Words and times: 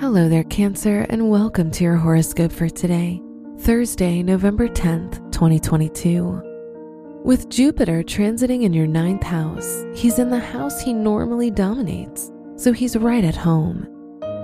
Hello 0.00 0.28
there, 0.28 0.42
Cancer, 0.42 1.06
and 1.08 1.30
welcome 1.30 1.70
to 1.70 1.84
your 1.84 1.94
horoscope 1.94 2.50
for 2.50 2.68
today, 2.68 3.22
Thursday, 3.60 4.24
November 4.24 4.66
10th, 4.66 5.30
2022. 5.30 7.22
With 7.24 7.48
Jupiter 7.48 8.02
transiting 8.02 8.64
in 8.64 8.72
your 8.72 8.88
ninth 8.88 9.22
house, 9.22 9.84
he's 9.94 10.18
in 10.18 10.30
the 10.30 10.40
house 10.40 10.80
he 10.80 10.92
normally 10.92 11.48
dominates, 11.48 12.32
so 12.56 12.72
he's 12.72 12.96
right 12.96 13.22
at 13.22 13.36
home. 13.36 13.86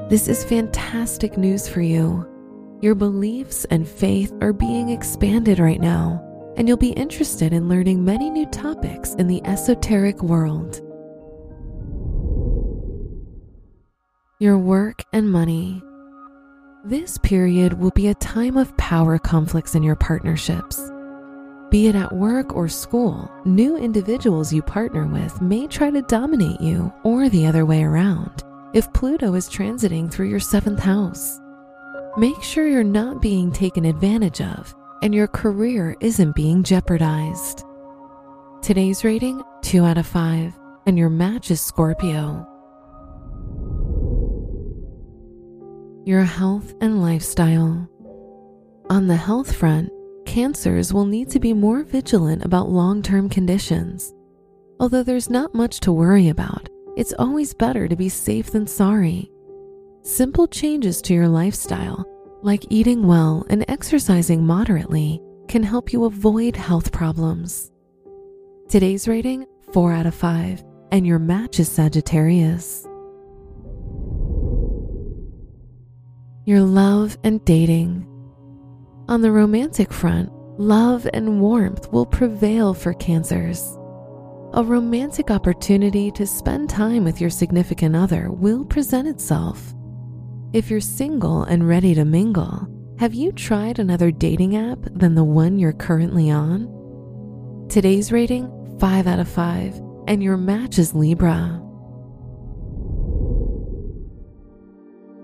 This 0.08 0.28
is 0.28 0.44
fantastic 0.44 1.36
news 1.36 1.68
for 1.68 1.80
you. 1.80 2.24
Your 2.80 2.94
beliefs 2.94 3.64
and 3.66 3.88
faith 3.88 4.32
are 4.40 4.52
being 4.52 4.90
expanded 4.90 5.58
right 5.58 5.80
now, 5.80 6.22
and 6.56 6.68
you'll 6.68 6.76
be 6.76 6.90
interested 6.92 7.52
in 7.52 7.68
learning 7.68 8.04
many 8.04 8.30
new 8.30 8.46
topics 8.46 9.14
in 9.14 9.26
the 9.26 9.44
esoteric 9.44 10.22
world. 10.22 10.80
Your 14.42 14.56
work 14.56 15.04
and 15.12 15.30
money. 15.30 15.82
This 16.82 17.18
period 17.18 17.74
will 17.74 17.90
be 17.90 18.08
a 18.08 18.14
time 18.14 18.56
of 18.56 18.74
power 18.78 19.18
conflicts 19.18 19.74
in 19.74 19.82
your 19.82 19.96
partnerships. 19.96 20.80
Be 21.70 21.88
it 21.88 21.94
at 21.94 22.10
work 22.10 22.56
or 22.56 22.66
school, 22.66 23.30
new 23.44 23.76
individuals 23.76 24.50
you 24.50 24.62
partner 24.62 25.06
with 25.06 25.42
may 25.42 25.66
try 25.66 25.90
to 25.90 26.00
dominate 26.00 26.58
you 26.58 26.90
or 27.04 27.28
the 27.28 27.46
other 27.46 27.66
way 27.66 27.82
around 27.82 28.42
if 28.72 28.90
Pluto 28.94 29.34
is 29.34 29.46
transiting 29.46 30.10
through 30.10 30.30
your 30.30 30.40
seventh 30.40 30.80
house. 30.80 31.38
Make 32.16 32.42
sure 32.42 32.66
you're 32.66 32.82
not 32.82 33.20
being 33.20 33.52
taken 33.52 33.84
advantage 33.84 34.40
of 34.40 34.74
and 35.02 35.14
your 35.14 35.26
career 35.26 35.94
isn't 36.00 36.34
being 36.34 36.62
jeopardized. 36.62 37.62
Today's 38.62 39.04
rating 39.04 39.42
2 39.60 39.84
out 39.84 39.98
of 39.98 40.06
5, 40.06 40.58
and 40.86 40.96
your 40.96 41.10
match 41.10 41.50
is 41.50 41.60
Scorpio. 41.60 42.49
Your 46.04 46.22
health 46.22 46.74
and 46.80 47.02
lifestyle. 47.02 47.86
On 48.88 49.06
the 49.06 49.16
health 49.16 49.54
front, 49.54 49.90
cancers 50.24 50.94
will 50.94 51.04
need 51.04 51.28
to 51.30 51.38
be 51.38 51.52
more 51.52 51.82
vigilant 51.82 52.42
about 52.42 52.70
long 52.70 53.02
term 53.02 53.28
conditions. 53.28 54.14
Although 54.80 55.02
there's 55.02 55.28
not 55.28 55.54
much 55.54 55.80
to 55.80 55.92
worry 55.92 56.30
about, 56.30 56.70
it's 56.96 57.12
always 57.18 57.52
better 57.52 57.86
to 57.86 57.96
be 57.96 58.08
safe 58.08 58.50
than 58.50 58.66
sorry. 58.66 59.30
Simple 60.02 60.48
changes 60.48 61.02
to 61.02 61.12
your 61.12 61.28
lifestyle, 61.28 62.06
like 62.40 62.64
eating 62.70 63.06
well 63.06 63.44
and 63.50 63.66
exercising 63.68 64.46
moderately, 64.46 65.20
can 65.48 65.62
help 65.62 65.92
you 65.92 66.06
avoid 66.06 66.56
health 66.56 66.92
problems. 66.92 67.70
Today's 68.70 69.06
rating 69.06 69.44
4 69.72 69.92
out 69.92 70.06
of 70.06 70.14
5, 70.14 70.64
and 70.92 71.06
your 71.06 71.18
match 71.18 71.60
is 71.60 71.70
Sagittarius. 71.70 72.86
Your 76.50 76.60
love 76.62 77.16
and 77.22 77.44
dating. 77.44 78.04
On 79.08 79.22
the 79.22 79.30
romantic 79.30 79.92
front, 79.92 80.32
love 80.58 81.08
and 81.14 81.40
warmth 81.40 81.90
will 81.92 82.04
prevail 82.04 82.74
for 82.74 82.92
Cancers. 82.94 83.78
A 84.54 84.64
romantic 84.64 85.30
opportunity 85.30 86.10
to 86.10 86.26
spend 86.26 86.68
time 86.68 87.04
with 87.04 87.20
your 87.20 87.30
significant 87.30 87.94
other 87.94 88.32
will 88.32 88.64
present 88.64 89.06
itself. 89.06 89.72
If 90.52 90.72
you're 90.72 90.80
single 90.80 91.44
and 91.44 91.68
ready 91.68 91.94
to 91.94 92.04
mingle, 92.04 92.66
have 92.98 93.14
you 93.14 93.30
tried 93.30 93.78
another 93.78 94.10
dating 94.10 94.56
app 94.56 94.80
than 94.92 95.14
the 95.14 95.22
one 95.22 95.56
you're 95.56 95.72
currently 95.72 96.32
on? 96.32 96.66
Today's 97.68 98.10
rating 98.10 98.50
5 98.80 99.06
out 99.06 99.20
of 99.20 99.28
5, 99.28 99.80
and 100.08 100.20
your 100.20 100.36
match 100.36 100.80
is 100.80 100.96
Libra. 100.96 101.62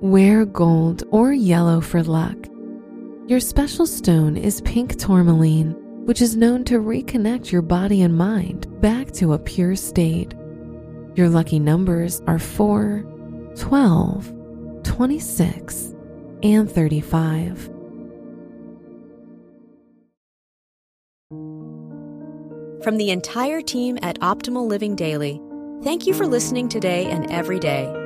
Wear 0.03 0.45
gold 0.45 1.05
or 1.11 1.33
yellow 1.33 1.81
for 1.81 2.03
luck. 2.03 2.37
Your 3.29 3.41
special 3.41 3.87
stone 3.87 4.37
is 4.37 4.61
pink 4.61 4.99
tourmaline, 4.99 5.75
which 6.05 6.21
is 6.21 6.37
known 6.37 6.65
to 6.65 6.81
reconnect 6.81 7.51
your 7.51 7.63
body 7.63 8.03
and 8.03 8.15
mind 8.15 8.67
back 8.83 9.11
to 9.13 9.33
a 9.33 9.39
pure 9.39 9.75
state. 9.75 10.35
Your 11.15 11.31
lucky 11.31 11.59
numbers 11.59 12.21
are 12.27 12.39
4, 12.39 13.07
12, 13.57 14.35
26, 14.85 15.95
and 16.43 16.71
35. 16.71 17.71
From 22.85 22.99
the 22.99 23.09
entire 23.09 23.63
team 23.63 23.99
at 24.03 24.21
Optimal 24.21 24.69
Living 24.69 24.95
Daily, 24.95 25.41
thank 25.83 26.07
you 26.07 26.13
for 26.13 26.27
listening 26.27 26.69
today 26.69 27.07
and 27.07 27.31
every 27.31 27.59
day 27.59 28.06